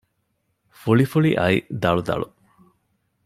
ފުޅިފުޅިއައި 0.79 1.57
ދަޅުދަޅު 1.81 2.27